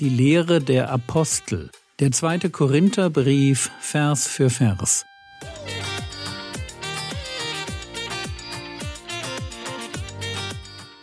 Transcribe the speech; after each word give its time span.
Die 0.00 0.08
Lehre 0.08 0.62
der 0.62 0.90
Apostel. 0.90 1.68
Der 1.98 2.10
zweite 2.10 2.48
Korintherbrief, 2.48 3.70
Vers 3.80 4.26
für 4.26 4.48
Vers. 4.48 5.04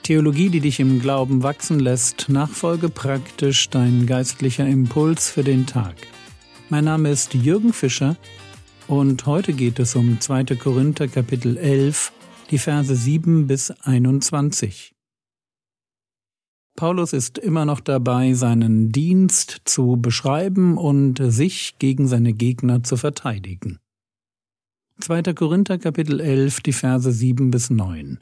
Theologie, 0.01 0.49
die 0.49 0.61
dich 0.61 0.79
im 0.79 0.99
Glauben 0.99 1.43
wachsen 1.43 1.79
lässt, 1.79 2.27
nachfolge 2.29 2.89
praktisch 2.89 3.69
dein 3.69 4.07
geistlicher 4.07 4.65
Impuls 4.65 5.29
für 5.29 5.43
den 5.43 5.67
Tag. 5.67 5.93
Mein 6.69 6.85
Name 6.85 7.11
ist 7.11 7.35
Jürgen 7.35 7.73
Fischer 7.73 8.17
und 8.87 9.27
heute 9.27 9.53
geht 9.53 9.77
es 9.77 9.95
um 9.95 10.19
2. 10.19 10.55
Korinther 10.55 11.07
Kapitel 11.07 11.57
11, 11.57 12.13
die 12.49 12.57
Verse 12.57 12.95
7 12.95 13.45
bis 13.45 13.69
21. 13.69 14.96
Paulus 16.77 17.11
ist 17.11 17.39
immer 17.39 17.65
noch 17.65 17.79
dabei, 17.79 18.33
seinen 18.33 18.91
Dienst 18.91 19.63
zu 19.65 19.97
beschreiben 19.97 20.77
und 20.77 21.19
sich 21.19 21.79
gegen 21.79 22.07
seine 22.07 22.33
Gegner 22.33 22.83
zu 22.83 22.97
verteidigen. 22.97 23.79
2. 24.99 25.33
Korinther 25.33 25.79
Kapitel 25.79 26.19
11, 26.19 26.61
die 26.61 26.73
Verse 26.73 27.11
7 27.11 27.49
bis 27.49 27.71
9. 27.71 28.19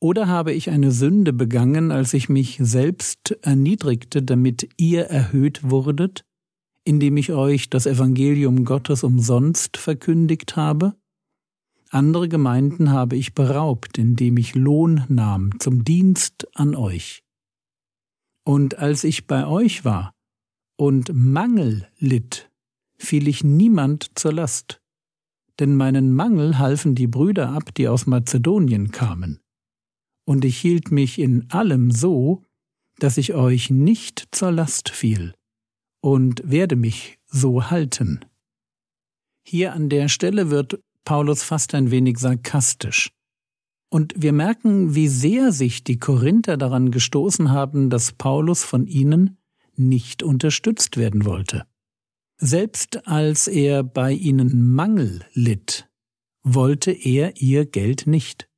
Oder 0.00 0.28
habe 0.28 0.52
ich 0.52 0.70
eine 0.70 0.92
Sünde 0.92 1.32
begangen, 1.32 1.90
als 1.90 2.14
ich 2.14 2.28
mich 2.28 2.58
selbst 2.62 3.36
erniedrigte, 3.42 4.22
damit 4.22 4.70
ihr 4.76 5.06
erhöht 5.06 5.68
wurdet, 5.68 6.24
indem 6.84 7.16
ich 7.16 7.32
euch 7.32 7.70
das 7.70 7.86
Evangelium 7.86 8.64
Gottes 8.64 9.02
umsonst 9.02 9.78
verkündigt 9.78 10.54
habe? 10.54 10.94
Andere 11.92 12.28
Gemeinden 12.28 12.90
habe 12.90 13.16
ich 13.16 13.34
beraubt, 13.34 13.98
indem 13.98 14.36
ich 14.36 14.54
Lohn 14.54 15.04
nahm 15.08 15.58
zum 15.58 15.82
Dienst 15.82 16.46
an 16.54 16.76
euch. 16.76 17.24
Und 18.44 18.78
als 18.78 19.02
ich 19.02 19.26
bei 19.26 19.44
euch 19.44 19.84
war 19.84 20.14
und 20.76 21.10
Mangel 21.12 21.88
litt, 21.98 22.48
fiel 22.96 23.26
ich 23.26 23.42
niemand 23.42 24.12
zur 24.14 24.32
Last, 24.32 24.80
denn 25.58 25.74
meinen 25.74 26.14
Mangel 26.14 26.58
halfen 26.58 26.94
die 26.94 27.08
Brüder 27.08 27.50
ab, 27.50 27.74
die 27.74 27.88
aus 27.88 28.06
Mazedonien 28.06 28.92
kamen. 28.92 29.40
Und 30.24 30.44
ich 30.44 30.58
hielt 30.58 30.92
mich 30.92 31.18
in 31.18 31.50
allem 31.50 31.90
so, 31.90 32.44
dass 33.00 33.18
ich 33.18 33.34
euch 33.34 33.68
nicht 33.68 34.28
zur 34.30 34.52
Last 34.52 34.90
fiel, 34.90 35.34
und 36.00 36.40
werde 36.44 36.76
mich 36.76 37.18
so 37.26 37.68
halten. 37.68 38.24
Hier 39.42 39.72
an 39.72 39.88
der 39.88 40.08
Stelle 40.08 40.50
wird 40.50 40.80
Paulus 41.04 41.42
fast 41.42 41.74
ein 41.74 41.90
wenig 41.90 42.18
sarkastisch. 42.18 43.12
Und 43.88 44.14
wir 44.16 44.32
merken, 44.32 44.94
wie 44.94 45.08
sehr 45.08 45.52
sich 45.52 45.82
die 45.82 45.98
Korinther 45.98 46.56
daran 46.56 46.90
gestoßen 46.90 47.50
haben, 47.50 47.90
dass 47.90 48.12
Paulus 48.12 48.62
von 48.62 48.86
ihnen 48.86 49.38
nicht 49.74 50.22
unterstützt 50.22 50.96
werden 50.96 51.24
wollte. 51.24 51.66
Selbst 52.38 53.06
als 53.06 53.48
er 53.48 53.82
bei 53.82 54.12
ihnen 54.12 54.72
Mangel 54.72 55.26
litt, 55.32 55.90
wollte 56.42 56.92
er 56.92 57.36
ihr 57.40 57.66
Geld 57.66 58.06
nicht. 58.06 58.48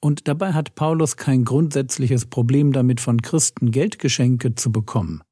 Und 0.00 0.28
dabei 0.28 0.52
hat 0.52 0.74
Paulus 0.74 1.16
kein 1.16 1.44
grundsätzliches 1.44 2.26
Problem 2.26 2.72
damit, 2.72 3.00
von 3.00 3.22
Christen 3.22 3.70
Geldgeschenke 3.70 4.54
zu 4.54 4.70
bekommen. 4.70 5.22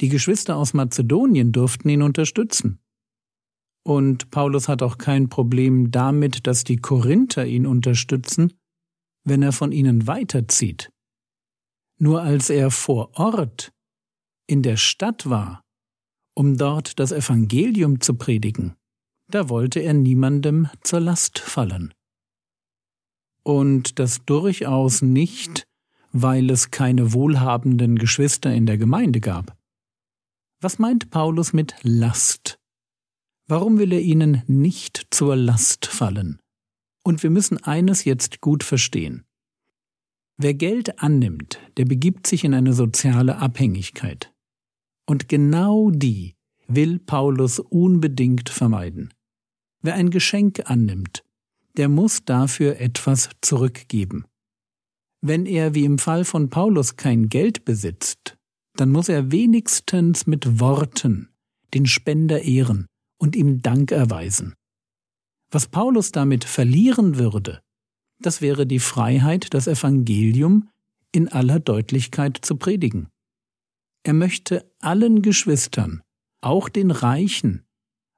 Die 0.00 0.08
Geschwister 0.08 0.56
aus 0.56 0.74
Mazedonien 0.74 1.50
durften 1.50 1.88
ihn 1.88 2.02
unterstützen. 2.02 2.78
Und 3.88 4.30
Paulus 4.30 4.68
hat 4.68 4.82
auch 4.82 4.98
kein 4.98 5.30
Problem 5.30 5.90
damit, 5.90 6.46
dass 6.46 6.62
die 6.62 6.76
Korinther 6.76 7.46
ihn 7.46 7.66
unterstützen, 7.66 8.52
wenn 9.24 9.40
er 9.42 9.52
von 9.52 9.72
ihnen 9.72 10.06
weiterzieht. 10.06 10.90
Nur 11.98 12.20
als 12.20 12.50
er 12.50 12.70
vor 12.70 13.18
Ort 13.18 13.72
in 14.46 14.62
der 14.62 14.76
Stadt 14.76 15.30
war, 15.30 15.62
um 16.34 16.58
dort 16.58 16.98
das 16.98 17.12
Evangelium 17.12 18.02
zu 18.02 18.12
predigen, 18.12 18.74
da 19.30 19.48
wollte 19.48 19.80
er 19.80 19.94
niemandem 19.94 20.68
zur 20.82 21.00
Last 21.00 21.38
fallen. 21.38 21.94
Und 23.42 23.98
das 23.98 24.22
durchaus 24.26 25.00
nicht, 25.00 25.66
weil 26.12 26.50
es 26.50 26.70
keine 26.70 27.14
wohlhabenden 27.14 27.96
Geschwister 27.96 28.52
in 28.52 28.66
der 28.66 28.76
Gemeinde 28.76 29.20
gab. 29.20 29.56
Was 30.60 30.78
meint 30.78 31.08
Paulus 31.08 31.54
mit 31.54 31.74
Last? 31.80 32.58
Warum 33.50 33.78
will 33.78 33.94
er 33.94 34.02
ihnen 34.02 34.42
nicht 34.46 35.06
zur 35.10 35.34
Last 35.34 35.86
fallen? 35.86 36.38
Und 37.02 37.22
wir 37.22 37.30
müssen 37.30 37.56
eines 37.56 38.04
jetzt 38.04 38.42
gut 38.42 38.62
verstehen. 38.62 39.24
Wer 40.36 40.52
Geld 40.52 41.00
annimmt, 41.00 41.58
der 41.78 41.86
begibt 41.86 42.26
sich 42.26 42.44
in 42.44 42.52
eine 42.52 42.74
soziale 42.74 43.38
Abhängigkeit. 43.38 44.30
Und 45.06 45.30
genau 45.30 45.90
die 45.90 46.34
will 46.66 46.98
Paulus 46.98 47.58
unbedingt 47.58 48.50
vermeiden. 48.50 49.14
Wer 49.80 49.94
ein 49.94 50.10
Geschenk 50.10 50.68
annimmt, 50.70 51.24
der 51.78 51.88
muss 51.88 52.26
dafür 52.26 52.78
etwas 52.78 53.30
zurückgeben. 53.40 54.26
Wenn 55.22 55.46
er 55.46 55.74
wie 55.74 55.86
im 55.86 55.98
Fall 55.98 56.26
von 56.26 56.50
Paulus 56.50 56.96
kein 56.96 57.30
Geld 57.30 57.64
besitzt, 57.64 58.36
dann 58.76 58.90
muss 58.90 59.08
er 59.08 59.32
wenigstens 59.32 60.26
mit 60.26 60.60
Worten 60.60 61.30
den 61.72 61.86
Spender 61.86 62.42
ehren 62.42 62.88
und 63.18 63.36
ihm 63.36 63.62
Dank 63.62 63.92
erweisen. 63.92 64.54
Was 65.50 65.66
Paulus 65.66 66.12
damit 66.12 66.44
verlieren 66.44 67.18
würde, 67.18 67.60
das 68.20 68.40
wäre 68.40 68.66
die 68.66 68.80
Freiheit, 68.80 69.54
das 69.54 69.66
Evangelium 69.66 70.68
in 71.12 71.28
aller 71.28 71.60
Deutlichkeit 71.60 72.38
zu 72.42 72.56
predigen. 72.56 73.08
Er 74.02 74.14
möchte 74.14 74.70
allen 74.80 75.22
Geschwistern, 75.22 76.02
auch 76.40 76.68
den 76.68 76.90
Reichen, 76.90 77.64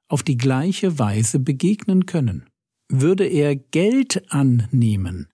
auf 0.07 0.23
die 0.23 0.37
gleiche 0.37 0.99
Weise 0.99 1.39
begegnen 1.39 2.05
können. 2.05 2.45
Würde 2.89 3.25
er 3.25 3.55
Geld 3.55 4.31
annehmen, 4.31 5.27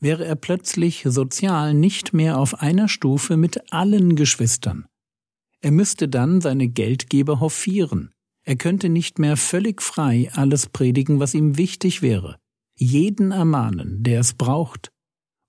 wäre 0.00 0.24
er 0.24 0.36
plötzlich 0.36 1.04
sozial 1.06 1.74
nicht 1.74 2.12
mehr 2.12 2.38
auf 2.38 2.60
einer 2.60 2.88
Stufe 2.88 3.36
mit 3.36 3.72
allen 3.72 4.16
Geschwistern. 4.16 4.86
Er 5.60 5.70
müsste 5.70 6.08
dann 6.08 6.40
seine 6.40 6.68
Geldgeber 6.68 7.40
hofieren, 7.40 8.12
er 8.46 8.56
könnte 8.56 8.88
nicht 8.88 9.18
mehr 9.18 9.36
völlig 9.36 9.82
frei 9.82 10.30
alles 10.32 10.68
predigen, 10.68 11.18
was 11.18 11.34
ihm 11.34 11.56
wichtig 11.56 12.00
wäre, 12.00 12.38
jeden 12.78 13.32
ermahnen, 13.32 14.04
der 14.04 14.20
es 14.20 14.34
braucht. 14.34 14.92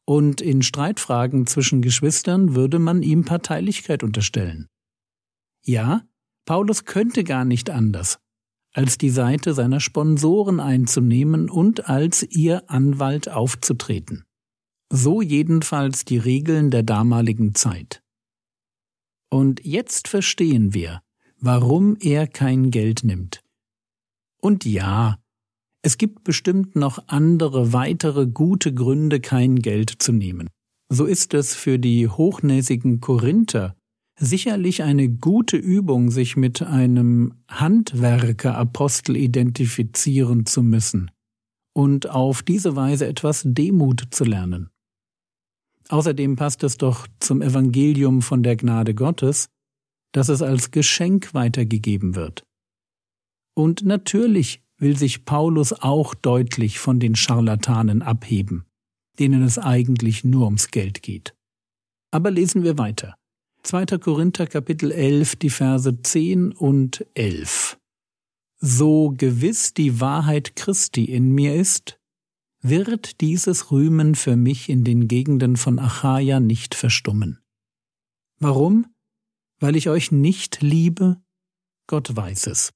Und 0.06 0.41
in 0.41 0.63
Streitfragen 0.63 1.46
zwischen 1.46 1.81
Geschwistern 1.81 2.56
würde 2.56 2.80
man 2.80 3.03
ihm 3.03 3.24
Parteilichkeit 3.24 4.03
unterstellen. 4.03 4.68
Ja, 5.63 6.07
Paulus 6.46 6.86
könnte 6.86 7.24
gar 7.24 7.46
nicht 7.46 7.69
anders, 7.69 8.18
als 8.74 8.97
die 8.97 9.12
Seite 9.12 9.53
seiner 9.53 9.80
Sponsoren 9.80 10.59
einzunehmen 10.59 11.50
und 11.52 11.88
als 11.88 12.24
ihr 12.24 12.68
Anwalt 12.69 13.30
aufzutreten. 13.30 14.24
So 14.91 15.22
jedenfalls 15.22 16.03
die 16.06 16.18
Regeln 16.18 16.72
der 16.72 16.84
damaligen 16.84 17.53
Zeit. 17.53 18.02
Und 19.30 19.63
jetzt 19.66 20.07
verstehen 20.07 20.74
wir, 20.74 21.02
warum 21.40 21.98
er 22.00 22.28
kein 22.28 22.72
Geld 22.72 23.03
nimmt. 23.03 23.44
Und 24.42 24.66
ja, 24.66 25.18
es 25.81 25.98
gibt 25.98 26.24
bestimmt 26.24 26.75
noch 26.75 27.03
andere 27.08 27.74
weitere 27.74 28.28
gute 28.28 28.74
Gründe, 28.74 29.20
kein 29.20 29.58
Geld 29.58 29.94
zu 30.00 30.12
nehmen. 30.12 30.50
So 30.90 31.06
ist 31.06 31.34
es 31.34 31.53
für 31.53 31.80
die 31.80 32.08
hochnäsigen 32.08 33.02
Korinther 33.02 33.75
sicherlich 34.20 34.84
eine 34.84 35.09
gute 35.09 35.58
Übung, 35.58 36.12
sich 36.12 36.36
mit 36.38 36.62
einem 36.62 37.36
Handwerkerapostel 37.48 39.16
identifizieren 39.16 40.46
zu 40.46 40.64
müssen 40.64 41.12
und 41.74 42.09
auf 42.09 42.42
diese 42.42 42.75
Weise 42.75 43.06
etwas 43.06 43.44
Demut 43.46 44.08
zu 44.12 44.24
lernen. 44.24 44.69
Außerdem 45.90 46.36
passt 46.36 46.63
es 46.63 46.78
doch 46.78 47.07
zum 47.19 47.42
Evangelium 47.42 48.22
von 48.22 48.44
der 48.44 48.56
Gnade 48.56 48.94
Gottes, 48.94 49.50
dass 50.12 50.30
es 50.30 50.42
als 50.42 50.71
Geschenk 50.71 51.33
weitergegeben 51.33 52.15
wird. 52.15 52.44
Und 53.54 53.83
natürlich 53.83 54.62
will 54.77 54.95
sich 54.95 55.25
Paulus 55.25 55.74
auch 55.74 56.13
deutlich 56.13 56.80
von 56.80 57.00
den 57.00 57.15
Scharlatanen 57.15 58.01
abheben, 58.01 58.65
denen 59.19 59.44
es 59.44 59.57
eigentlich 59.57 60.24
nur 60.24 60.45
ums 60.45 60.69
Geld 60.69 61.01
geht. 61.01 61.36
Aber 62.12 62.31
lesen 62.31 62.63
wir 62.63 62.77
weiter. 62.77 63.15
2. 63.63 63.86
Korinther 63.98 64.48
Kapitel 64.48 64.92
11, 64.92 65.36
die 65.38 65.50
Verse 65.50 66.01
10 66.01 66.53
und 66.53 67.06
11. 67.15 67.77
So 68.60 69.13
gewiss 69.15 69.74
die 69.74 70.00
Wahrheit 70.00 70.56
Christi 70.56 71.06
in 71.06 71.31
mir 71.31 71.56
ist, 71.56 72.00
wird 72.62 73.21
dieses 73.21 73.71
Rühmen 73.71 74.15
für 74.15 74.36
mich 74.36 74.69
in 74.69 74.83
den 74.83 75.07
Gegenden 75.07 75.57
von 75.57 75.80
Achaia 75.80 76.39
nicht 76.39 76.75
verstummen. 76.75 77.39
Warum? 78.39 78.88
Weil 79.59 79.75
ich 79.75 79.89
euch 79.89 80.12
nicht 80.12 80.62
liebe? 80.62 81.21
Gott 81.88 82.15
weiß 82.15 82.48
es. 82.48 82.74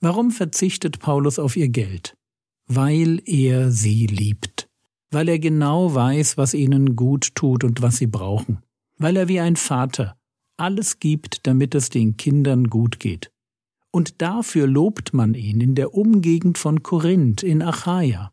Warum 0.00 0.30
verzichtet 0.30 0.98
Paulus 1.00 1.38
auf 1.38 1.56
ihr 1.56 1.68
Geld? 1.68 2.16
Weil 2.66 3.20
er 3.24 3.70
sie 3.70 4.06
liebt. 4.06 4.68
Weil 5.10 5.28
er 5.28 5.38
genau 5.38 5.94
weiß, 5.94 6.36
was 6.36 6.54
ihnen 6.54 6.96
gut 6.96 7.34
tut 7.34 7.64
und 7.64 7.82
was 7.82 7.96
sie 7.96 8.06
brauchen. 8.06 8.62
Weil 8.98 9.16
er 9.16 9.28
wie 9.28 9.40
ein 9.40 9.56
Vater 9.56 10.16
alles 10.56 10.98
gibt, 10.98 11.46
damit 11.46 11.74
es 11.74 11.90
den 11.90 12.16
Kindern 12.16 12.68
gut 12.68 12.98
geht. 12.98 13.30
Und 13.90 14.20
dafür 14.20 14.66
lobt 14.66 15.14
man 15.14 15.34
ihn 15.34 15.60
in 15.60 15.74
der 15.74 15.94
Umgegend 15.94 16.58
von 16.58 16.82
Korinth 16.82 17.42
in 17.42 17.62
Achaia. 17.62 18.32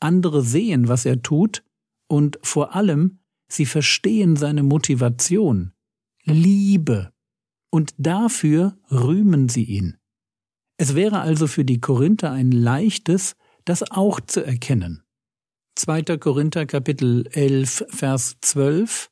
Andere 0.00 0.42
sehen, 0.42 0.88
was 0.88 1.06
er 1.06 1.22
tut, 1.22 1.62
und 2.08 2.38
vor 2.42 2.74
allem, 2.74 3.20
sie 3.48 3.66
verstehen 3.66 4.36
seine 4.36 4.62
Motivation, 4.62 5.72
Liebe, 6.26 7.12
und 7.70 7.94
dafür 7.98 8.76
rühmen 8.90 9.48
sie 9.48 9.62
ihn. 9.62 9.96
Es 10.76 10.94
wäre 10.96 11.20
also 11.20 11.46
für 11.46 11.64
die 11.64 11.80
Korinther 11.80 12.32
ein 12.32 12.50
leichtes, 12.50 13.36
das 13.64 13.90
auch 13.90 14.18
zu 14.20 14.44
erkennen. 14.44 15.02
2. 15.76 16.18
Korinther 16.18 16.66
Kapitel 16.66 17.28
11 17.30 17.84
Vers 17.90 18.38
12 18.40 19.10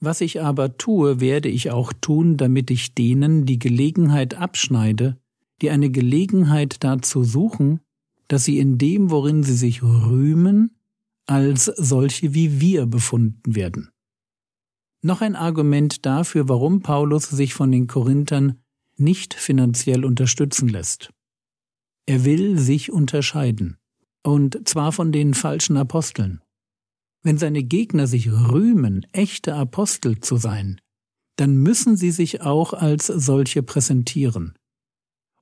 Was 0.00 0.22
ich 0.22 0.40
aber 0.40 0.78
tue, 0.78 1.20
werde 1.20 1.48
ich 1.50 1.70
auch 1.70 1.92
tun, 1.92 2.36
damit 2.36 2.70
ich 2.70 2.94
denen 2.94 3.44
die 3.44 3.58
Gelegenheit 3.58 4.34
abschneide, 4.34 5.18
die 5.60 5.70
eine 5.70 5.90
Gelegenheit 5.90 6.84
dazu 6.84 7.22
suchen, 7.22 7.80
dass 8.28 8.44
sie 8.44 8.58
in 8.58 8.78
dem, 8.78 9.10
worin 9.10 9.42
sie 9.42 9.56
sich 9.56 9.82
rühmen, 9.82 10.78
als 11.26 11.64
solche 11.64 12.32
wie 12.34 12.60
wir 12.60 12.86
befunden 12.86 13.54
werden. 13.54 13.90
Noch 15.06 15.20
ein 15.20 15.36
Argument 15.36 16.04
dafür, 16.04 16.48
warum 16.48 16.80
Paulus 16.80 17.28
sich 17.28 17.54
von 17.54 17.70
den 17.70 17.86
Korinthern 17.86 18.58
nicht 18.96 19.34
finanziell 19.34 20.04
unterstützen 20.04 20.68
lässt. 20.68 21.10
Er 22.06 22.24
will 22.24 22.58
sich 22.58 22.90
unterscheiden, 22.90 23.76
und 24.24 24.66
zwar 24.68 24.90
von 24.90 25.12
den 25.12 25.34
falschen 25.34 25.76
Aposteln. 25.76 26.42
Wenn 27.22 27.38
seine 27.38 27.62
Gegner 27.62 28.08
sich 28.08 28.32
rühmen, 28.32 29.06
echte 29.12 29.54
Apostel 29.54 30.18
zu 30.18 30.38
sein, 30.38 30.80
dann 31.36 31.54
müssen 31.54 31.96
sie 31.96 32.10
sich 32.10 32.40
auch 32.40 32.72
als 32.72 33.06
solche 33.06 33.62
präsentieren. 33.62 34.54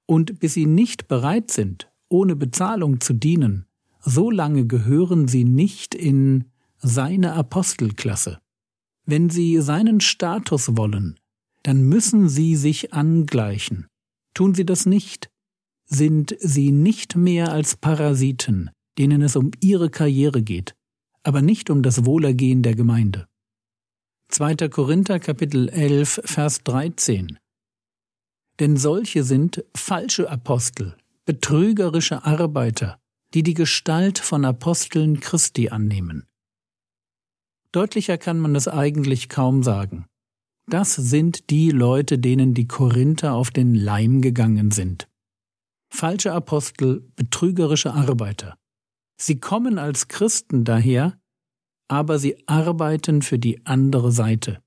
Und 0.05 0.41
bis 0.41 0.53
sie 0.53 0.67
nicht 0.67 1.09
bereit 1.09 1.51
sind, 1.51 1.91
ohne 2.11 2.37
Bezahlung 2.37 3.01
zu 3.01 3.15
dienen, 3.15 3.65
so 4.03 4.31
lange 4.31 4.67
gehören 4.67 5.27
sie 5.27 5.45
nicht 5.45 5.95
in 5.95 6.51
seine 6.81 7.33
Apostelklasse. 7.33 8.44
Wenn 9.07 9.29
sie 9.29 9.61
seinen 9.61 10.01
Status 10.01 10.77
wollen, 10.77 11.19
dann 11.63 11.83
müssen 11.83 12.29
sie 12.29 12.57
sich 12.57 12.93
angleichen. 12.93 13.87
Tun 14.35 14.55
sie 14.55 14.65
das 14.65 14.87
nicht, 14.87 15.31
sind 15.87 16.37
sie 16.41 16.73
nicht 16.73 17.17
mehr 17.17 17.53
als 17.53 17.77
Parasiten, 17.77 18.71
denen 18.99 19.23
es 19.23 19.37
um 19.37 19.51
ihre 19.61 19.91
Karriere 19.91 20.43
geht, 20.43 20.75
aber 21.23 21.43
nicht 21.43 21.71
um 21.71 21.83
das 21.83 22.05
Wohlergehen 22.05 22.63
der 22.63 22.75
Gemeinde. 22.75 23.27
2. 24.29 24.69
Korinther 24.69 25.21
Kapitel 25.21 25.69
11 25.69 26.23
Vers 26.25 26.63
13 26.65 27.39
Denn 28.59 28.77
solche 28.77 29.23
sind 29.23 29.65
falsche 29.77 30.31
Apostel, 30.31 30.97
betrügerische 31.27 32.25
Arbeiter, 32.25 32.99
die 33.35 33.43
die 33.43 33.55
Gestalt 33.55 34.19
von 34.19 34.45
Aposteln 34.45 35.21
Christi 35.21 35.69
annehmen. 35.69 36.27
Deutlicher 37.75 38.19
kann 38.19 38.39
man 38.39 38.55
es 38.55 38.69
eigentlich 38.69 39.29
kaum 39.29 39.65
sagen. 39.65 40.07
Das 40.71 40.95
sind 40.95 41.51
die 41.51 41.71
Leute, 41.71 42.21
denen 42.21 42.55
die 42.55 42.69
Korinther 42.69 43.35
auf 43.35 43.51
den 43.51 43.75
Leim 43.75 44.23
gegangen 44.23 44.71
sind. 44.71 45.09
Falsche 45.93 46.33
Apostel, 46.33 47.11
betrügerische 47.17 47.93
Arbeiter. 47.93 48.57
Sie 49.21 49.41
kommen 49.41 49.79
als 49.79 50.07
Christen 50.07 50.63
daher, 50.65 51.19
aber 51.89 52.21
sie 52.21 52.37
arbeiten 52.47 53.23
für 53.23 53.41
die 53.41 53.67
andere 53.67 54.13
Seite. 54.13 54.63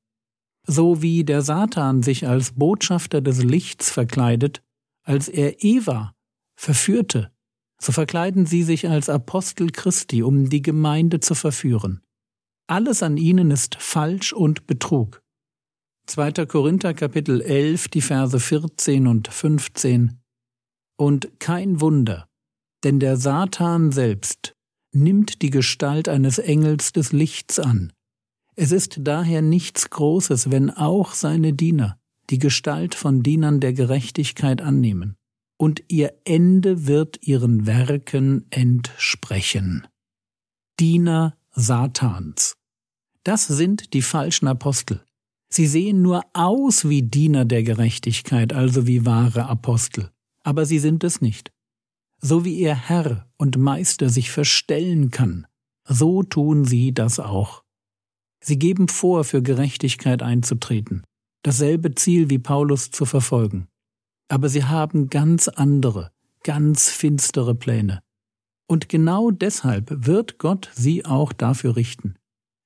So 0.65 1.01
wie 1.01 1.23
der 1.23 1.43
Satan 1.43 2.03
sich 2.03 2.27
als 2.27 2.51
Botschafter 2.51 3.21
des 3.21 3.41
Lichts 3.41 3.89
verkleidet, 3.89 4.61
als 5.03 5.29
er 5.29 5.63
Eva 5.63 6.13
verführte, 6.59 7.31
so 7.81 7.93
verkleiden 7.93 8.45
sie 8.45 8.63
sich 8.63 8.89
als 8.89 9.07
Apostel 9.07 9.69
Christi, 9.69 10.23
um 10.23 10.49
die 10.49 10.61
Gemeinde 10.61 11.21
zu 11.21 11.35
verführen. 11.35 12.01
Alles 12.67 13.01
an 13.01 13.15
ihnen 13.15 13.49
ist 13.49 13.75
falsch 13.79 14.33
und 14.33 14.67
Betrug. 14.67 15.23
2. 16.07 16.45
Korinther 16.45 16.93
Kapitel 16.93 17.41
11, 17.41 17.87
die 17.87 18.01
Verse 18.01 18.37
14 18.37 19.07
und 19.07 19.29
15. 19.29 20.19
Und 20.97 21.39
kein 21.39 21.79
Wunder, 21.79 22.27
denn 22.83 22.99
der 22.99 23.15
Satan 23.15 23.93
selbst 23.93 24.53
nimmt 24.91 25.41
die 25.41 25.49
Gestalt 25.49 26.09
eines 26.09 26.39
Engels 26.39 26.91
des 26.91 27.13
Lichts 27.13 27.57
an. 27.57 27.93
Es 28.55 28.73
ist 28.73 28.97
daher 29.01 29.41
nichts 29.41 29.89
Großes, 29.89 30.51
wenn 30.51 30.69
auch 30.69 31.13
seine 31.13 31.53
Diener 31.53 31.99
die 32.29 32.39
Gestalt 32.39 32.95
von 32.95 33.23
Dienern 33.23 33.61
der 33.61 33.71
Gerechtigkeit 33.71 34.61
annehmen, 34.61 35.15
und 35.57 35.83
ihr 35.87 36.13
Ende 36.25 36.85
wird 36.85 37.25
ihren 37.25 37.65
Werken 37.65 38.45
entsprechen. 38.49 39.87
Diener 40.79 41.36
Satans. 41.59 42.55
Das 43.23 43.47
sind 43.47 43.95
die 43.95 44.03
falschen 44.03 44.47
Apostel. 44.47 45.03
Sie 45.49 45.65
sehen 45.65 46.03
nur 46.03 46.21
aus 46.33 46.87
wie 46.87 47.01
Diener 47.01 47.45
der 47.45 47.63
Gerechtigkeit, 47.63 48.53
also 48.53 48.85
wie 48.85 49.07
wahre 49.07 49.47
Apostel, 49.47 50.11
aber 50.43 50.67
sie 50.67 50.77
sind 50.77 51.03
es 51.03 51.19
nicht. 51.19 51.51
So 52.21 52.45
wie 52.45 52.55
ihr 52.59 52.75
Herr 52.75 53.27
und 53.37 53.57
Meister 53.57 54.09
sich 54.09 54.29
verstellen 54.29 55.09
kann, 55.09 55.47
so 55.83 56.21
tun 56.21 56.63
sie 56.63 56.93
das 56.93 57.19
auch. 57.19 57.63
Sie 58.39 58.59
geben 58.59 58.87
vor, 58.87 59.23
für 59.23 59.41
Gerechtigkeit 59.41 60.21
einzutreten, 60.21 61.07
dasselbe 61.41 61.95
Ziel 61.95 62.29
wie 62.29 62.39
Paulus 62.39 62.91
zu 62.91 63.05
verfolgen. 63.05 63.67
Aber 64.27 64.49
sie 64.49 64.63
haben 64.63 65.09
ganz 65.09 65.47
andere, 65.47 66.11
ganz 66.43 66.91
finstere 66.91 67.55
Pläne. 67.55 68.03
Und 68.67 68.89
genau 68.89 69.31
deshalb 69.31 70.05
wird 70.05 70.37
Gott 70.37 70.69
sie 70.73 71.05
auch 71.05 71.33
dafür 71.33 71.75
richten. 71.75 72.15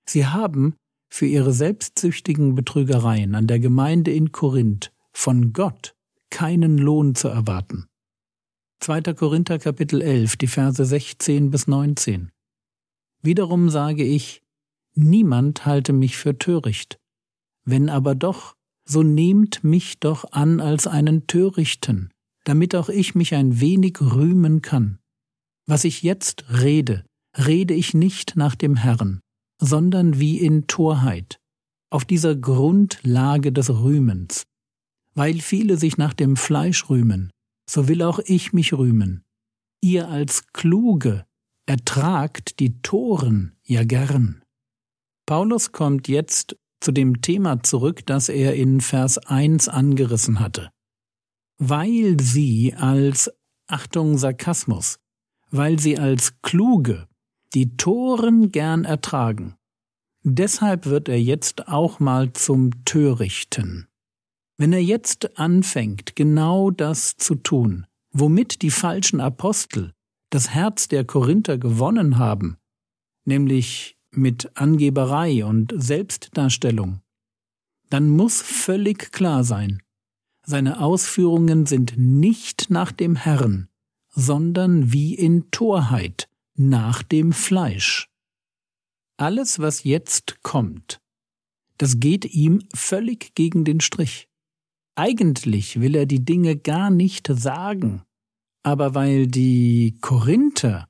Sie 0.05 0.25
haben 0.25 0.75
für 1.09 1.27
ihre 1.27 1.53
selbstsüchtigen 1.53 2.55
Betrügereien 2.55 3.35
an 3.35 3.47
der 3.47 3.59
Gemeinde 3.59 4.11
in 4.11 4.31
Korinth 4.31 4.91
von 5.11 5.53
Gott 5.53 5.93
keinen 6.29 6.77
Lohn 6.77 7.13
zu 7.13 7.27
erwarten. 7.27 7.85
2. 8.79 9.13
Korinther 9.13 9.59
Kapitel 9.59 10.01
11, 10.01 10.37
die 10.37 10.47
Verse 10.47 10.83
16 10.83 11.51
bis 11.51 11.67
19. 11.67 12.31
Wiederum 13.21 13.69
sage 13.69 14.03
ich, 14.03 14.41
niemand 14.95 15.65
halte 15.65 15.93
mich 15.93 16.17
für 16.17 16.39
töricht. 16.39 16.97
Wenn 17.63 17.89
aber 17.89 18.15
doch, 18.15 18.55
so 18.85 19.03
nehmt 19.03 19.63
mich 19.63 19.99
doch 19.99 20.31
an 20.31 20.59
als 20.59 20.87
einen 20.87 21.27
Törichten, 21.27 22.09
damit 22.43 22.73
auch 22.73 22.89
ich 22.89 23.13
mich 23.13 23.35
ein 23.35 23.59
wenig 23.59 24.01
rühmen 24.01 24.63
kann. 24.63 24.97
Was 25.67 25.83
ich 25.83 26.01
jetzt 26.03 26.45
rede, 26.49 27.05
rede 27.37 27.73
ich 27.73 27.93
nicht 27.93 28.35
nach 28.35 28.55
dem 28.55 28.75
Herrn, 28.75 29.21
sondern 29.59 30.19
wie 30.19 30.39
in 30.39 30.67
Torheit, 30.67 31.39
auf 31.91 32.05
dieser 32.05 32.35
Grundlage 32.35 33.51
des 33.51 33.69
Rühmens. 33.69 34.43
Weil 35.13 35.39
viele 35.39 35.77
sich 35.77 35.97
nach 35.97 36.13
dem 36.13 36.35
Fleisch 36.37 36.89
rühmen, 36.89 37.31
so 37.69 37.87
will 37.87 38.01
auch 38.01 38.19
ich 38.19 38.53
mich 38.53 38.73
rühmen. 38.73 39.23
Ihr 39.81 40.09
als 40.09 40.47
Kluge 40.53 41.25
ertragt 41.65 42.59
die 42.59 42.81
Toren 42.81 43.55
ja 43.63 43.83
gern. 43.83 44.41
Paulus 45.25 45.71
kommt 45.71 46.07
jetzt 46.07 46.55
zu 46.81 46.91
dem 46.91 47.21
Thema 47.21 47.61
zurück, 47.63 48.05
das 48.05 48.29
er 48.29 48.55
in 48.55 48.81
Vers 48.81 49.17
1 49.17 49.69
angerissen 49.69 50.39
hatte. 50.39 50.71
Weil 51.59 52.19
sie 52.19 52.73
als, 52.73 53.31
Achtung 53.67 54.17
Sarkasmus, 54.17 54.97
weil 55.51 55.79
sie 55.79 55.99
als 55.99 56.41
Kluge 56.41 57.07
die 57.53 57.75
Toren 57.77 58.51
gern 58.51 58.85
ertragen. 58.85 59.55
Deshalb 60.23 60.85
wird 60.85 61.09
er 61.09 61.21
jetzt 61.21 61.67
auch 61.67 61.99
mal 61.99 62.31
zum 62.33 62.85
Törichten. 62.85 63.87
Wenn 64.57 64.73
er 64.73 64.83
jetzt 64.83 65.37
anfängt, 65.37 66.15
genau 66.15 66.71
das 66.71 67.17
zu 67.17 67.35
tun, 67.35 67.87
womit 68.11 68.61
die 68.61 68.69
falschen 68.69 69.19
Apostel 69.19 69.93
das 70.29 70.49
Herz 70.49 70.87
der 70.87 71.03
Korinther 71.03 71.57
gewonnen 71.57 72.17
haben, 72.17 72.57
nämlich 73.25 73.97
mit 74.11 74.51
Angeberei 74.55 75.43
und 75.43 75.73
Selbstdarstellung, 75.75 77.01
dann 77.89 78.09
muss 78.09 78.41
völlig 78.41 79.11
klar 79.11 79.43
sein, 79.43 79.81
seine 80.45 80.79
Ausführungen 80.79 81.65
sind 81.65 81.97
nicht 81.97 82.69
nach 82.69 82.91
dem 82.91 83.15
Herrn, 83.15 83.67
sondern 84.11 84.93
wie 84.93 85.15
in 85.15 85.49
Torheit, 85.51 86.27
nach 86.55 87.01
dem 87.01 87.33
Fleisch. 87.33 88.09
Alles, 89.17 89.59
was 89.59 89.83
jetzt 89.83 90.43
kommt, 90.43 90.99
das 91.77 91.99
geht 91.99 92.25
ihm 92.25 92.63
völlig 92.73 93.33
gegen 93.35 93.65
den 93.65 93.79
Strich. 93.79 94.27
Eigentlich 94.95 95.79
will 95.79 95.95
er 95.95 96.05
die 96.05 96.23
Dinge 96.23 96.57
gar 96.57 96.89
nicht 96.89 97.27
sagen, 97.27 98.03
aber 98.63 98.93
weil 98.93 99.27
die 99.27 99.97
Korinther 100.01 100.87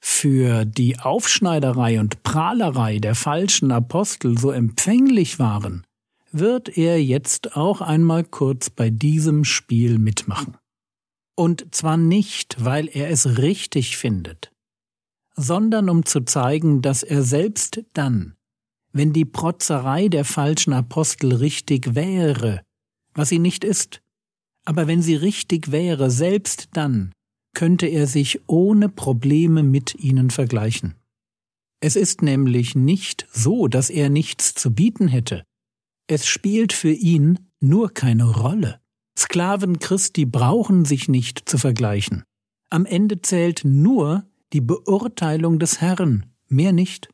für 0.00 0.64
die 0.64 0.98
Aufschneiderei 0.98 1.98
und 1.98 2.22
Prahlerei 2.22 2.98
der 2.98 3.14
falschen 3.14 3.72
Apostel 3.72 4.38
so 4.38 4.50
empfänglich 4.50 5.38
waren, 5.38 5.84
wird 6.30 6.76
er 6.76 7.02
jetzt 7.02 7.56
auch 7.56 7.80
einmal 7.80 8.22
kurz 8.22 8.70
bei 8.70 8.90
diesem 8.90 9.44
Spiel 9.44 9.98
mitmachen. 9.98 10.56
Und 11.38 11.72
zwar 11.72 11.96
nicht, 11.96 12.64
weil 12.64 12.88
er 12.92 13.10
es 13.10 13.38
richtig 13.38 13.96
findet, 13.96 14.50
sondern 15.36 15.88
um 15.88 16.04
zu 16.04 16.22
zeigen, 16.22 16.82
dass 16.82 17.04
er 17.04 17.22
selbst 17.22 17.84
dann, 17.92 18.34
wenn 18.90 19.12
die 19.12 19.24
Protzerei 19.24 20.08
der 20.08 20.24
falschen 20.24 20.72
Apostel 20.72 21.32
richtig 21.32 21.94
wäre, 21.94 22.62
was 23.14 23.28
sie 23.28 23.38
nicht 23.38 23.62
ist, 23.62 24.02
aber 24.64 24.88
wenn 24.88 25.00
sie 25.00 25.14
richtig 25.14 25.70
wäre, 25.70 26.10
selbst 26.10 26.70
dann 26.72 27.12
könnte 27.54 27.86
er 27.86 28.08
sich 28.08 28.40
ohne 28.48 28.88
Probleme 28.88 29.62
mit 29.62 29.94
ihnen 29.94 30.30
vergleichen. 30.30 30.96
Es 31.78 31.94
ist 31.94 32.20
nämlich 32.20 32.74
nicht 32.74 33.28
so, 33.32 33.68
dass 33.68 33.90
er 33.90 34.10
nichts 34.10 34.54
zu 34.54 34.74
bieten 34.74 35.06
hätte. 35.06 35.44
Es 36.08 36.26
spielt 36.26 36.72
für 36.72 36.90
ihn 36.90 37.38
nur 37.60 37.94
keine 37.94 38.24
Rolle. 38.24 38.80
Sklaven 39.18 39.80
Christi 39.80 40.26
brauchen 40.26 40.84
sich 40.84 41.08
nicht 41.08 41.48
zu 41.48 41.58
vergleichen. 41.58 42.22
Am 42.70 42.86
Ende 42.86 43.20
zählt 43.20 43.62
nur 43.64 44.24
die 44.52 44.60
Beurteilung 44.60 45.58
des 45.58 45.80
Herrn, 45.80 46.26
mehr 46.46 46.70
nicht. 46.70 47.08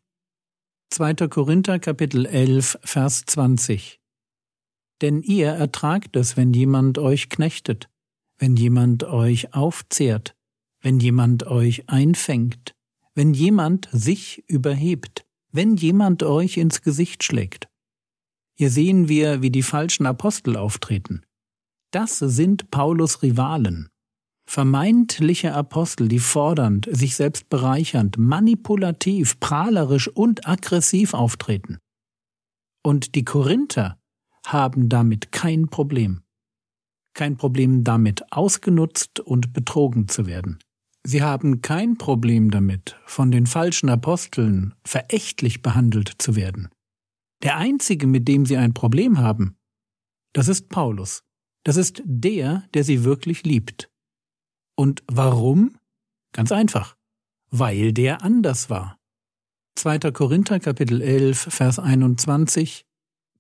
2. 0.91 1.15
Korinther 1.29 1.79
Kapitel 1.79 2.27
11 2.27 2.79
Vers 2.85 3.25
20 3.25 4.01
Denn 5.01 5.23
ihr 5.23 5.49
ertragt 5.49 6.15
es, 6.17 6.37
wenn 6.37 6.53
jemand 6.53 6.99
euch 6.99 7.31
knechtet, 7.31 7.89
wenn 8.37 8.55
jemand 8.55 9.05
euch 9.05 9.55
aufzehrt, 9.55 10.37
wenn 10.83 11.01
jemand 11.01 11.47
euch 11.47 11.89
einfängt, 11.89 12.75
wenn 13.15 13.33
jemand 13.33 13.89
sich 13.93 14.45
überhebt, 14.47 15.25
wenn 15.53 15.77
jemand 15.77 16.23
euch 16.23 16.59
ins 16.59 16.83
Gesicht 16.83 17.25
schlägt. 17.25 17.69
Hier 18.57 18.69
sehen 18.69 19.09
wir, 19.09 19.41
wie 19.41 19.51
die 19.51 19.63
falschen 19.63 20.05
Apostel 20.05 20.59
auftreten. 20.59 21.25
Das 21.95 22.19
sind 22.19 22.73
Paulus 22.73 23.23
Rivalen. 23.23 23.89
Vermeintliche 24.51 25.55
Apostel, 25.55 26.09
die 26.09 26.19
fordernd, 26.19 26.89
sich 26.91 27.15
selbst 27.15 27.49
bereichernd, 27.49 28.19
manipulativ, 28.19 29.39
prahlerisch 29.39 30.09
und 30.09 30.45
aggressiv 30.45 31.15
auftreten. 31.15 31.79
Und 32.83 33.15
die 33.15 33.25
Korinther 33.25 33.97
haben 34.45 34.89
damit 34.89 35.31
kein 35.31 35.69
Problem. 35.69 36.23
Kein 37.15 37.37
Problem 37.37 37.85
damit, 37.85 38.25
ausgenutzt 38.33 39.21
und 39.21 39.53
betrogen 39.53 40.09
zu 40.09 40.27
werden. 40.27 40.59
Sie 41.05 41.23
haben 41.23 41.63
kein 41.63 41.97
Problem 41.97 42.51
damit, 42.51 42.99
von 43.07 43.31
den 43.31 43.47
falschen 43.47 43.89
Aposteln 43.89 44.75
verächtlich 44.85 45.63
behandelt 45.63 46.13
zu 46.19 46.35
werden. 46.35 46.71
Der 47.45 47.57
einzige, 47.57 48.09
mit 48.09 48.27
dem 48.27 48.47
sie 48.47 48.57
ein 48.57 48.75
Problem 48.75 49.19
haben, 49.19 49.55
das 50.33 50.49
ist 50.49 50.71
Paulus. 50.71 51.23
Das 51.65 51.77
ist 51.77 52.03
der, 52.05 52.65
der 52.75 52.85
sie 52.85 53.05
wirklich 53.05 53.45
liebt. 53.45 53.91
Und 54.77 55.03
warum? 55.07 55.79
Ganz 56.33 56.53
einfach. 56.53 56.97
Weil 57.51 57.93
der 57.93 58.23
anders 58.23 58.71
war. 58.71 58.99
2. 59.77 59.99
Korinther 60.13 60.61
Kapitel 60.61 61.01
11, 61.01 61.49
Vers 61.51 61.79
21 61.79 62.87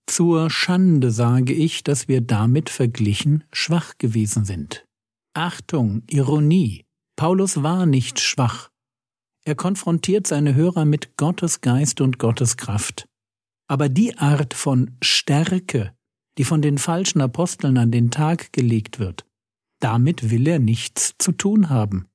Zur 0.06 0.50
Schande 0.50 1.10
sage 1.10 1.52
ich, 1.52 1.84
dass 1.84 2.08
wir 2.08 2.20
damit 2.20 2.70
verglichen 2.70 3.44
schwach 3.52 3.98
gewesen 3.98 4.44
sind. 4.44 4.86
Achtung, 5.34 6.02
Ironie. 6.08 6.84
Paulus 7.16 7.62
war 7.62 7.86
nicht 7.86 8.20
schwach. 8.20 8.70
Er 9.44 9.54
konfrontiert 9.54 10.26
seine 10.26 10.54
Hörer 10.54 10.84
mit 10.84 11.16
Gottes 11.16 11.60
Geist 11.60 12.00
und 12.00 12.18
Gottes 12.18 12.56
Kraft. 12.56 13.06
Aber 13.68 13.88
die 13.88 14.16
Art 14.18 14.54
von 14.54 14.96
Stärke, 15.02 15.94
die 16.38 16.44
von 16.44 16.62
den 16.62 16.78
falschen 16.78 17.20
Aposteln 17.20 17.78
an 17.78 17.90
den 17.90 18.10
Tag 18.10 18.52
gelegt 18.52 18.98
wird. 18.98 19.24
Damit 19.80 20.30
will 20.30 20.46
er 20.46 20.58
nichts 20.58 21.14
zu 21.18 21.32
tun 21.32 21.68
haben. 21.68 22.06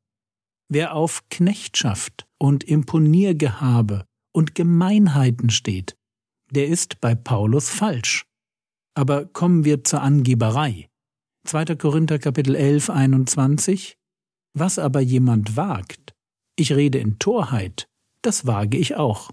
Wer 0.70 0.94
auf 0.94 1.24
Knechtschaft 1.30 2.28
und 2.38 2.64
Imponiergehabe 2.64 4.06
und 4.34 4.56
Gemeinheiten 4.56 5.50
steht, 5.50 5.98
der 6.52 6.68
ist 6.68 7.00
bei 7.02 7.16
Paulus 7.16 7.70
falsch. 7.70 8.26
Aber 8.96 9.26
kommen 9.26 9.66
wir 9.66 9.84
zur 9.84 10.02
Angeberei. 10.02 10.90
2. 11.46 11.76
Korinther 11.76 12.20
Kapitel 12.20 12.56
11, 12.56 12.90
21 12.90 13.98
Was 14.54 14.78
aber 14.78 15.00
jemand 15.00 15.56
wagt, 15.56 16.14
ich 16.56 16.74
rede 16.74 17.00
in 17.00 17.18
Torheit, 17.20 17.88
das 18.22 18.46
wage 18.46 18.78
ich 18.78 18.96
auch. 18.96 19.32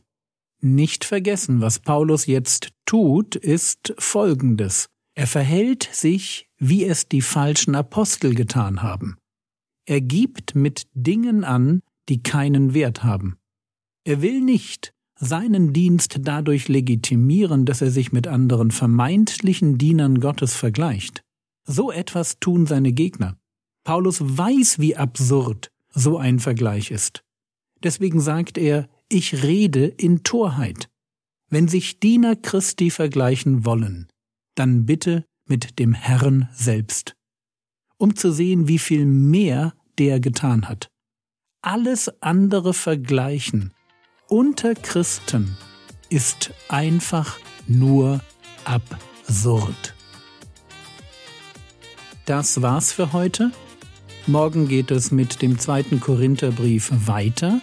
Nicht 0.61 1.05
vergessen, 1.05 1.61
was 1.61 1.81
Paulus 1.81 2.27
jetzt 2.27 2.71
tut, 2.87 3.37
ist 3.37 3.95
Folgendes. 3.99 4.89
Er 5.15 5.27
verhält 5.27 5.89
sich, 5.93 6.49
wie 6.59 6.85
es 6.85 7.09
die 7.09 7.23
falschen 7.23 7.75
Apostel 7.75 8.35
getan 8.35 8.83
haben. 8.83 9.17
Er 9.87 10.01
gibt 10.01 10.55
mit 10.55 10.87
Dingen 10.95 11.45
an, 11.45 11.81
die 12.09 12.23
keinen 12.23 12.75
Wert 12.75 13.05
haben. 13.05 13.37
Er 14.05 14.23
will 14.23 14.41
nicht 14.41 14.93
seinen 15.19 15.73
Dienst 15.73 16.19
dadurch 16.21 16.69
legitimieren, 16.69 17.65
dass 17.65 17.81
er 17.81 17.91
sich 17.91 18.13
mit 18.13 18.27
anderen 18.27 18.71
vermeintlichen 18.71 19.79
Dienern 19.79 20.21
Gottes 20.21 20.55
vergleicht. 20.55 21.23
So 21.65 21.91
etwas 21.91 22.39
tun 22.39 22.67
seine 22.67 22.93
Gegner. 22.93 23.37
Paulus 23.85 24.19
weiß, 24.21 24.79
wie 24.79 24.97
absurd 24.97 25.71
so 25.91 26.19
ein 26.19 26.39
Vergleich 26.39 26.91
ist. 26.91 27.23
Deswegen 27.83 28.21
sagt 28.21 28.59
er, 28.59 28.89
ich 29.09 29.43
rede 29.43 29.87
in 29.87 30.23
Torheit. 30.23 30.89
Wenn 31.49 31.69
sich 31.69 32.01
Diener 32.01 32.35
Christi 32.35 32.91
vergleichen 32.91 33.65
wollen, 33.65 34.09
dann 34.57 34.85
bitte 34.85 35.25
mit 35.47 35.79
dem 35.79 35.95
Herrn 35.95 36.49
selbst, 36.53 37.15
um 37.99 38.17
zu 38.17 38.33
sehen, 38.33 38.67
wie 38.67 38.79
viel 38.81 39.07
mehr 39.07 39.75
der 39.99 40.19
getan 40.19 40.69
hat. 40.69 40.89
Alles 41.63 42.21
andere 42.21 42.75
Vergleichen 42.75 43.73
unter 44.29 44.75
Christen 44.75 45.57
ist 46.09 46.53
einfach 46.69 47.39
nur 47.69 48.21
absurd. 48.65 49.95
Das 52.25 52.61
war's 52.61 52.93
für 52.93 53.13
heute. 53.13 53.53
Morgen 54.27 54.67
geht 54.67 54.91
es 54.91 55.13
mit 55.13 55.43
dem 55.43 55.61
zweiten 55.61 56.01
Korintherbrief 56.01 56.91
weiter. 57.07 57.61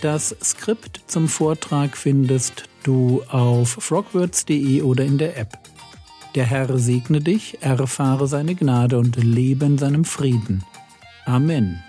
Das 0.00 0.34
Skript 0.42 1.00
zum 1.06 1.28
Vortrag 1.28 1.96
findest 1.96 2.68
du 2.82 3.22
auf 3.28 3.70
frogwords.de 3.70 4.82
oder 4.82 5.04
in 5.04 5.18
der 5.18 5.36
App. 5.36 5.58
Der 6.34 6.44
Herr 6.44 6.78
segne 6.78 7.20
dich, 7.20 7.58
erfahre 7.60 8.26
seine 8.26 8.54
Gnade 8.54 8.98
und 8.98 9.16
lebe 9.16 9.66
in 9.66 9.78
seinem 9.78 10.04
Frieden. 10.04 10.64
Amen. 11.26 11.82